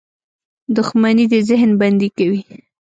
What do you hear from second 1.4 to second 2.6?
ذهن بندي کوي.